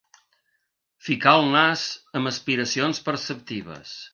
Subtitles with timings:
[1.09, 1.83] Ficar el nas
[2.21, 3.95] amb aspiracions perceptives.